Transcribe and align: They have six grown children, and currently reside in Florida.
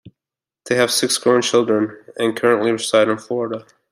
They 0.65 0.77
have 0.77 0.89
six 0.89 1.19
grown 1.19 1.43
children, 1.43 1.95
and 2.17 2.35
currently 2.35 2.71
reside 2.71 3.07
in 3.07 3.19
Florida. 3.19 3.67